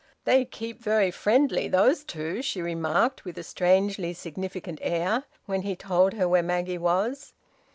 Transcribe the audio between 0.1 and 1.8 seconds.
"They keep very friendly